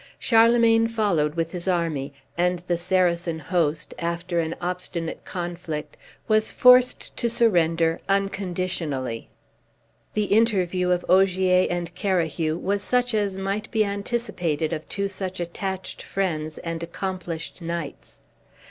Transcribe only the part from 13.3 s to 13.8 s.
might